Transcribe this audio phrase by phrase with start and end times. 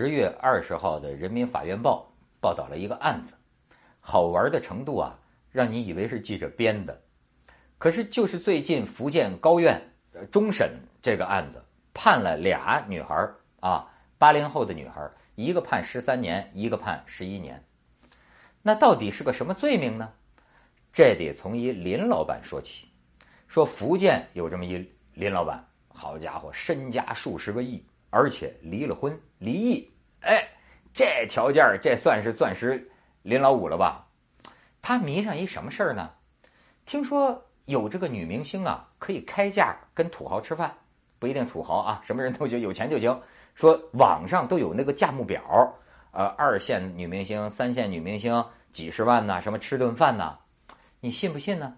[0.00, 2.08] 十月二十号的《人民法院报》
[2.40, 3.34] 报道了一个案子，
[3.98, 5.18] 好玩的程度啊，
[5.50, 7.02] 让你以为是记者编的。
[7.78, 9.82] 可是就是最近福建高院
[10.30, 10.70] 终审
[11.02, 11.60] 这个案子，
[11.92, 17.60] 判了俩女孩啊，八零后的女孩，一个判十三年，一个判十一年。
[18.62, 20.12] 那到底是个什么罪名呢？
[20.92, 22.86] 这得从一林老板说起。
[23.48, 27.84] 说福建有这么一林老板，好家伙，身家数十个亿。
[28.10, 29.90] 而且离了婚，离异，
[30.20, 30.46] 哎，
[30.94, 32.90] 这条件这算是钻石
[33.22, 34.06] 林老五了吧？
[34.80, 36.10] 他迷上一什么事儿呢？
[36.86, 40.74] 听说有这个女明星啊，可以开价跟土豪吃饭，
[41.18, 43.20] 不一定土豪啊，什么人都行，有钱就行。
[43.54, 45.42] 说网上都有那个价目表，
[46.12, 50.38] 呃，二线女明星、三线女明星几十万呐，什么吃顿饭呐，
[51.00, 51.76] 你信不信呢？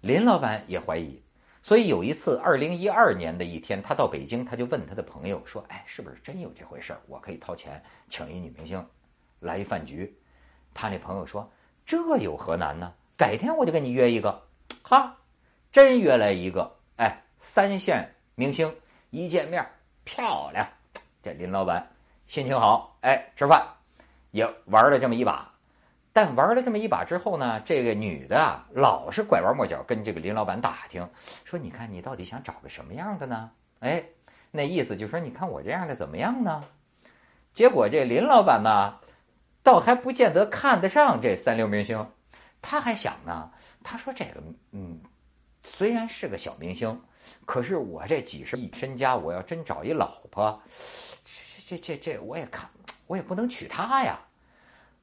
[0.00, 1.22] 林老板也怀疑。
[1.62, 7.00] 所以有一次，二零一二年的一天，他到北京，他就问他的朋友说：“哎，是不是真有这回事儿？
[7.06, 8.84] 我可以掏钱请一女明星
[9.40, 10.16] 来一饭局。”
[10.72, 11.50] 他那朋友说
[11.84, 12.92] ：“这有何难呢？
[13.16, 14.42] 改天我就跟你约一个。”
[14.82, 15.16] 哈，
[15.70, 18.74] 真约来一个，哎，三线明星
[19.10, 19.64] 一见面
[20.04, 20.66] 漂亮，
[21.22, 21.86] 这林老板
[22.26, 23.66] 心情好，哎，吃饭
[24.30, 25.49] 也玩了这么一把。
[26.12, 31.08] 但玩了这么一把之后呢，这个女的啊，老是拐弯抹角跟这个林老板打听，
[31.44, 34.02] 说：“你看你到底想找个什么样的呢？”哎，
[34.50, 36.64] 那意思就说：“你看我这样的怎么样呢？”
[37.54, 38.98] 结果这林老板呢，
[39.62, 42.04] 倒还不见得看得上这三流明星，
[42.60, 43.50] 他还想呢，
[43.84, 45.00] 他说：“这个，嗯，
[45.62, 47.00] 虽然是个小明星，
[47.46, 50.60] 可是我这几十亿身家，我要真找一老婆，
[51.64, 52.68] 这这这这，我也看，
[53.06, 54.18] 我也不能娶她呀。”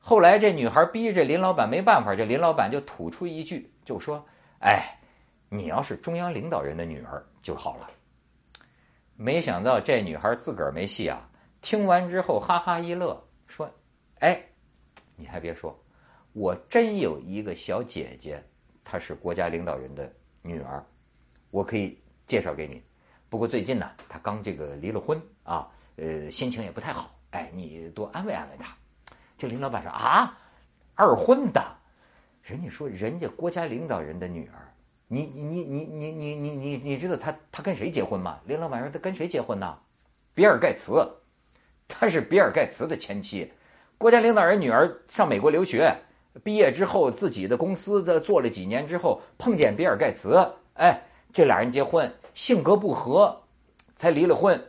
[0.08, 4.25] 后来这女孩逼着林老板没办法，这林老板就吐出一句，就说
[4.64, 4.97] ：“哎，
[5.49, 7.91] 你要是中央领导人的女儿就好了。”
[9.17, 11.30] 没想到这女孩自个儿没戏啊！
[11.61, 13.70] 听完之后哈哈一乐，说
[14.23, 14.42] ：“哎，
[15.17, 15.77] 你还别说，
[16.32, 18.42] 我真有一个小姐姐，
[18.86, 20.09] 她是国家领导人的
[20.42, 20.82] 女儿，
[21.52, 22.82] 我可以介绍给你。
[23.27, 27.14] 不过最近呢，她刚这个离了婚啊，呃，心情也不太好。
[27.32, 28.73] 哎，你多安慰安慰她。”
[29.37, 30.36] 这林老板说啊，
[30.95, 31.64] 二婚的，
[32.42, 34.73] 人家说人家国家领导人的女儿，
[35.08, 38.39] 你你你你你你你你你知道他他跟谁结婚吗？
[38.45, 39.77] 林老板说他跟谁结婚呢？
[40.33, 41.08] 比尔盖茨，
[41.87, 43.53] 他是比尔盖茨的前妻，
[43.97, 45.95] 国家领导人女儿上美国留学，
[46.43, 50.99] 毕业之后自己的公司的做了几年之后碰见比尔盖茨，哎，
[51.31, 53.39] 这俩人结婚，性格不合，
[53.95, 54.59] 才离了婚。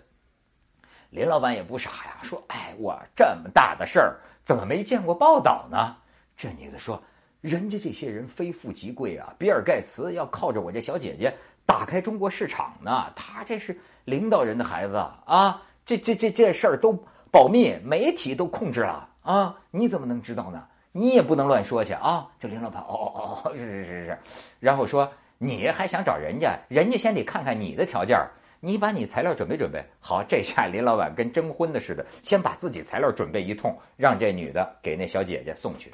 [1.10, 4.20] 林老板也不傻呀，说哎，我这么大的事儿。
[4.48, 5.94] 怎么没见过报道呢？
[6.34, 6.98] 这女的说
[7.42, 11.31] ：“人家这些人非富即贵啊，比尔盖茨要靠着我这小姐姐
[11.66, 13.12] 打开中国市场呢。
[13.14, 16.98] 他这是领导人的孩子啊，这这这这事儿都
[17.31, 20.66] 保密，媒体都控制了啊，你怎么能知道呢？
[20.92, 24.19] 你也不能乱说去啊。”这林老板，哦哦哦，是是是是，
[24.60, 26.58] 然后说：“你还想找人家？
[26.69, 28.19] 人家先得看看你的条件。”
[28.60, 35.92] 你把你材料准备准备好，这下林老板跟征婚的似的，先把自己材料准备一通，让这女的给那小姐姐送去。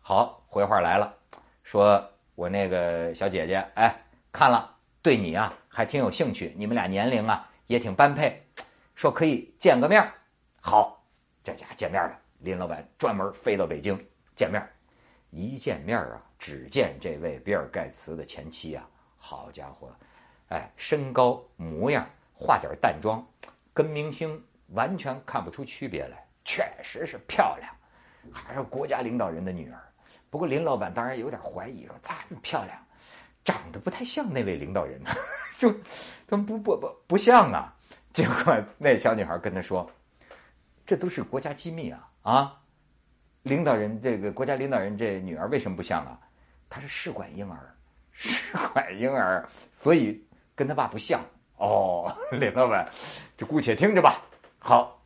[0.00, 1.14] 好，回话来了，
[1.62, 2.02] 说
[2.34, 3.94] 我那个小姐姐，哎，
[4.32, 8.42] 看了对你啊还挺有兴趣，你们俩年龄啊也挺般配，
[8.94, 10.02] 说可以见个面
[10.60, 11.04] 好，
[11.44, 14.02] 这家见面了，林老板专门飞到北京
[14.34, 14.66] 见面
[15.30, 18.88] 一见面啊，只见这位比尔盖茨的前妻啊，
[19.18, 19.94] 好家伙！
[20.52, 23.26] 哎，身高模样，化点淡妆，
[23.72, 24.38] 跟明星
[24.74, 27.74] 完全看不出区别来，确实是漂亮，
[28.30, 29.80] 还是国家领导人的女儿。
[30.28, 32.78] 不过林老板当然有点怀疑，说这么漂亮，
[33.42, 35.10] 长得不太像那位领导人呢，
[35.58, 35.74] 就，
[36.26, 37.74] 怎么不不不不像啊？
[38.12, 39.90] 结果那小女孩跟他说
[40.84, 42.60] ：“这都是国家机密啊啊！
[43.44, 46.20] 领导人这个国家领导人这女儿为什么不像啊？
[46.68, 47.74] 她是试管婴儿，
[48.12, 50.22] 试管婴儿，所以。”
[50.54, 51.20] 跟他爸不像。
[51.56, 52.90] 哦，林老板，
[53.36, 54.20] 就姑且听着吧。
[54.58, 55.00] 好，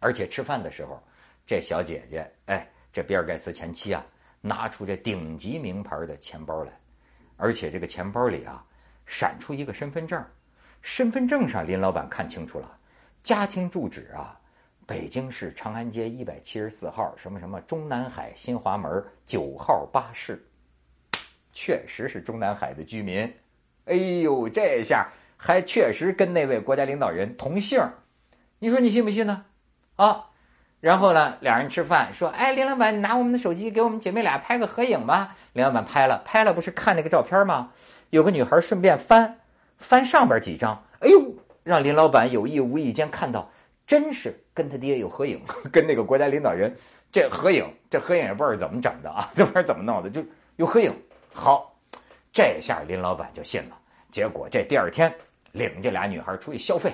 [0.00, 1.02] 而且吃饭的时候，
[1.46, 4.04] 这小姐姐，哎，这比尔盖茨前妻啊，
[4.40, 6.72] 拿出这顶级名牌的钱包来，
[7.36, 8.64] 而且这个钱包里啊，
[9.04, 10.24] 闪出一个身份证，
[10.80, 12.78] 身份证上林老板看清楚了，
[13.22, 14.40] 家庭住址啊，
[14.86, 20.42] 北京市长安街一百七十四号什么什么中南海新华门九号八室，
[21.52, 23.30] 确实是中南海的居民。
[23.88, 27.80] 哎呦，这下还确实跟那位国家领导人同姓
[28.58, 29.44] 你说你信不信呢？
[29.96, 30.26] 啊，
[30.80, 37.70] 然后呢，俩人吃饭说：“哎，林老板，你拿我们的手机给我们姐妹俩拍个合影吧。”林老板拍了，拍了不是看那个照片吗？
[38.10, 39.38] 有个女孩顺便翻
[39.76, 43.50] 翻上边几张，哎呦，让林老板有意无意间看到
[43.86, 45.40] 真是跟他爹有合影，
[45.70, 46.74] 跟那个国家领导人
[47.12, 50.24] 这合影，这合影也不知道怎么整的啊，这 不知道怎么弄的，就
[50.56, 50.92] 有合影。
[51.32, 51.72] 好，
[52.32, 53.77] 这下林老板就信了。
[54.10, 55.14] 结果这第二天
[55.52, 56.92] 领这俩女孩出去消费，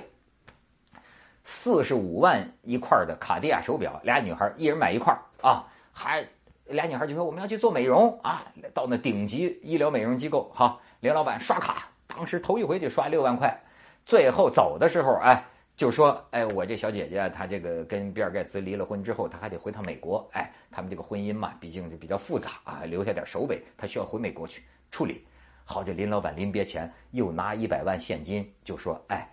[1.45, 6.27] 四十五万一块的卡地亚手表，俩女孩一人买一块啊，还
[6.67, 10.51] 俩女孩就说我们要去做美容啊，到那顶级医疗美容机构。
[10.55, 13.59] 好，林老板刷卡，当时头一回就刷六万块，
[14.05, 15.45] 最后走的时候，哎。
[15.77, 20.25] 就说，哎，我这小姐姐她这个跟比尔盖茨离了婚之后，她还得回趟美国。
[20.33, 24.63] 哎，他们这个婚姻嘛，毕竟是比较复杂啊，留下点首尾，她需要回美国去
[24.93, 25.27] 处理。
[25.65, 29.27] 好，这林老板临别前又拿一百万现金，就说，哎，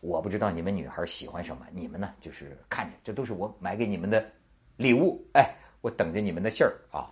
[0.00, 4.28] 我不知道你们女孩喜欢什么，你们呢就是看着，这都是我买给你们的
[4.76, 5.24] 礼物。
[5.34, 7.10] 哎，我等着你们的信儿啊。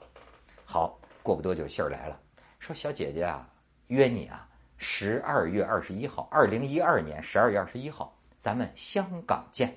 [0.65, 2.21] 好，过不多久信儿来了，
[2.59, 3.49] 说小姐姐啊，
[3.87, 8.13] 约你啊，十二月二十一号，二零一二年十二月二十一号。
[8.41, 9.77] 咱们香港见，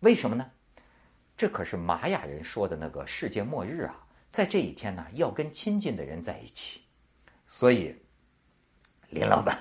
[0.00, 0.50] 为什么呢？
[1.36, 4.06] 这可是玛雅人说的那个世界末日啊！
[4.30, 6.80] 在这一天呢，要跟亲近的人在一起。
[7.46, 7.94] 所以，
[9.14, 9.56] 林老板，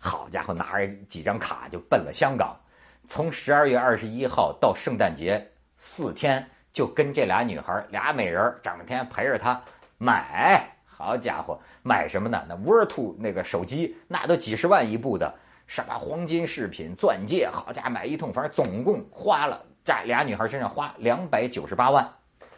[0.00, 2.58] 好家伙，拿着几张卡就奔了香港。
[3.06, 5.40] 从十二月二十一号到圣诞节
[5.76, 9.62] 四天，就跟这俩女孩俩美人整天陪着他
[9.98, 10.68] 买。
[10.84, 12.44] 好家伙，买什么呢？
[12.48, 15.32] 那 Virtu 那个手机，那都几十万一部的。
[15.68, 22.04] 什么黄金饰品、钻戒，好家伙，买一通，反正总共花了在俩女孩身上花两百九十八万。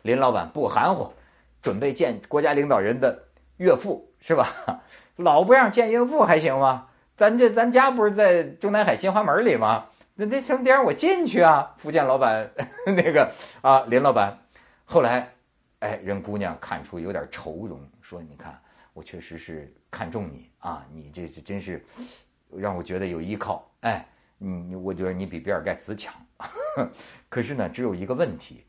[0.01, 1.13] 林老板不含糊，
[1.61, 3.23] 准备见国家领导人的
[3.61, 4.83] 岳父，是吧？
[5.17, 6.89] 老不让见岳父还行吗？
[7.17, 9.87] 咱这咱家不是在中南海新华门里吗？
[10.15, 11.75] 那那什么得让我进去啊？
[11.77, 12.51] 福建老板
[12.87, 13.31] 那个
[13.61, 14.37] 啊，林老板，
[14.87, 15.31] 后来，
[15.81, 18.59] 哎，人姑娘看出有点愁容，说：“你看，
[18.95, 21.85] 我确实是看中你啊，你这这真是。”
[22.57, 24.05] 让我觉得有依靠，哎，
[24.37, 26.13] 你我觉得你比比尔盖茨强，
[27.29, 28.65] 可是呢，只有一个问题，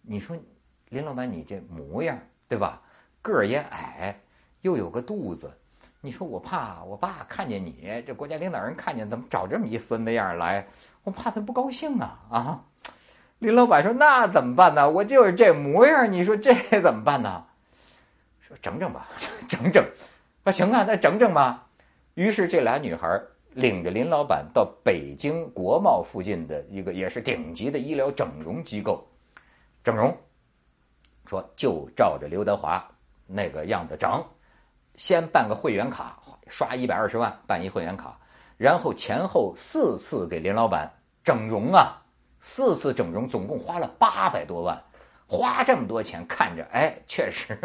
[0.00, 0.34] 你说
[0.88, 2.18] 林老板你这模样
[2.48, 2.80] 对吧？
[3.22, 4.18] 个儿也矮，
[4.62, 5.52] 又有个肚子，
[6.00, 10.66] 你说我怕我爸看见你这国家领导人看见怎么找这么一孙子样来，
[11.04, 12.64] 我怕他不高兴啊啊！
[13.38, 14.90] 林老板说那怎么办呢？
[14.90, 17.44] 我就是这模样，你说这怎么办呢？
[18.40, 19.08] 说整整吧，
[19.48, 19.84] 整整，
[20.44, 21.66] 啊行啊，那整整吧。
[22.14, 23.20] 于是这俩女孩
[23.52, 29.06] 领着林老板到北京国贸附近的一个也是顶级的医疗整容机构
[29.82, 30.16] 整容，
[31.26, 32.86] 说就照着刘德华
[33.32, 34.24] 那个样子整，
[34.96, 36.18] 先办个会员卡，
[36.48, 38.18] 刷一百二十万办一会员卡，
[38.56, 40.90] 然后前后四次给林老板
[41.22, 42.02] 整容啊，
[42.40, 44.82] 四次整容总共花了八百多万，
[45.26, 47.56] 花这么多钱看着哎确实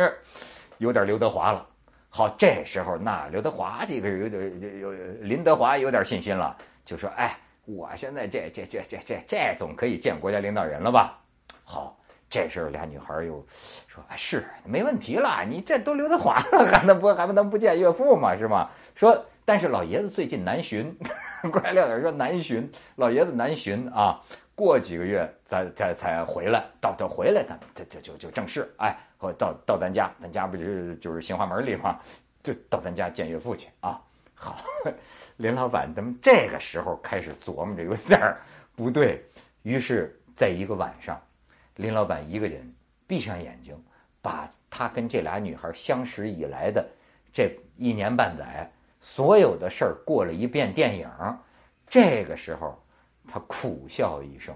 [0.77, 1.67] 有点刘德华了。
[2.09, 11.19] 好，这时候那刘德华这个有点有林德华有点信心了，就说：“哎，我现在这这这这这这总可以见国家领导人了吧？”
[11.65, 11.97] 好，
[12.29, 13.45] 这时候俩女孩又
[13.87, 18.35] 说：“哎，是没问题了，你这都刘德华了， 还能不还不能不见岳父吗？
[18.35, 20.95] 是吗？”说，但是老爷子最近南巡，
[21.51, 24.21] 国家领导人说南巡，老爷子南巡啊，
[24.55, 28.95] 过几个月才才才回来，到到回来，咱这这就就正式哎。
[29.17, 31.97] 或到到咱家，咱家不就是就是新华门里吗？
[32.43, 33.99] 就到咱家见岳父去啊！
[34.35, 34.57] 好，
[35.37, 38.35] 林老板咱们这个时候开始琢磨着有点
[38.75, 39.25] 不对，
[39.63, 41.19] 于是在一个晚上，
[41.75, 42.73] 林老板一个人
[43.05, 43.75] 闭上眼睛，
[44.21, 46.85] 把他跟这俩女孩相识以来的
[47.33, 51.09] 这一年半载所有的事儿过了一遍电影。
[51.87, 52.81] 这个时候，
[53.27, 54.55] 他苦笑一声，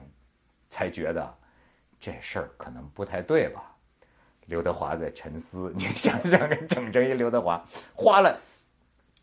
[0.69, 1.37] 才觉得
[1.99, 3.75] 这事儿可能不太对吧？
[4.45, 8.35] 刘德华在沉思，你想想，整整一刘德华花了，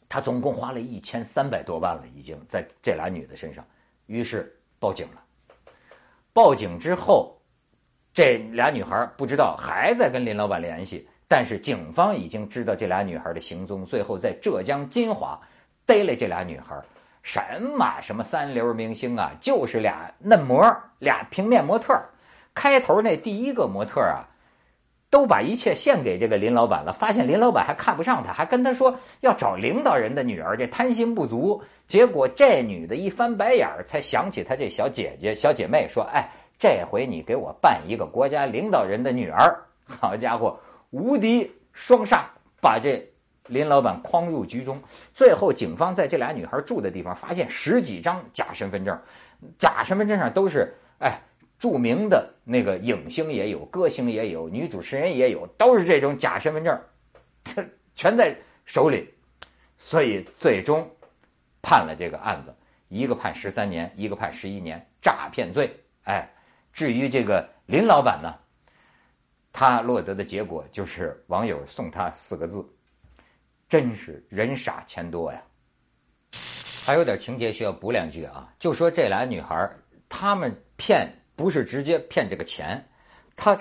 [0.08, 3.66] 他总共花了一千三百多万了，已经在这俩女的身上，
[4.06, 5.24] 于是报警了。
[6.32, 7.35] 报警之后，
[8.16, 15.38] 这俩女孩不知道还在跟林老板联系，但是警方已经知道这俩女孩的行踪，最后在浙江金华
[15.84, 16.74] 逮了这俩女孩。
[17.22, 20.64] 什么什么三流明星啊，就是俩嫩模，
[20.98, 21.94] 俩平面模特。
[22.54, 24.24] 开头那第一个模特啊。
[25.08, 31.62] 都把一切献给这个林老板了，发现林老板还看不上他，还跟他说要找领导人的女儿，这贪心不足。
[31.86, 40.58] 结果这女的一翻白眼儿，才想起她这小姐姐、小姐妹，说：“哎，这回你给我办一个国家领导人的女儿。”好家伙，
[40.90, 42.24] 无敌双煞，
[42.60, 43.06] 把这
[43.46, 44.82] 林老板诓入局中。
[45.12, 48.98] 最后，警方在这俩女孩住的地方发现十几张假身份证，
[49.58, 51.20] 假身份证上都是哎。
[51.58, 56.78] 著名的那个影星也有，歌星也有，女主持人也有，都是这种假身份证，
[57.42, 57.64] 这
[57.96, 58.36] 全在
[58.66, 59.08] 手里，
[59.78, 60.86] 所以最终
[61.62, 62.54] 判了这个案子，
[62.88, 66.28] 一个判十三年，一个判十一年，诈骗罪哎，
[66.76, 68.34] 至于这个林老板呢，
[69.50, 72.62] 他落得的结果就是网友送他四个字：
[73.66, 75.42] 真是人傻钱多呀。
[76.84, 79.74] 还有点情节需要补两句啊，就说这俩女孩
[80.06, 82.86] 她们骗不是直接骗这个钱，
[83.34, 83.58] 她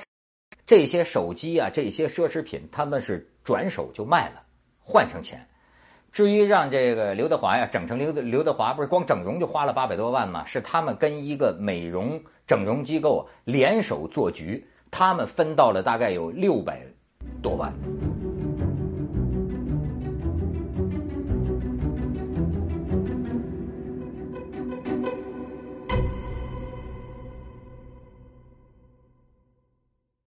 [0.65, 4.45] 这些手机啊，这些奢侈品，他们是转手就卖了，
[4.81, 5.47] 换成钱。
[6.15, 10.45] 至于让这个刘德华呀整成刘德刘德华，不是光整容就花了八百多万吗？
[10.45, 12.17] 是他们跟一个美容
[12.47, 16.79] 整容机构联手做局，他们分到了大概有六百
[17.41, 17.73] 多万。